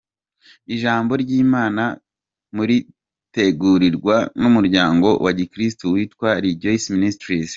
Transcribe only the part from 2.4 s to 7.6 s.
muriteguriwa n’Umuryango wa Gikristu witwa Rejoice Ministries.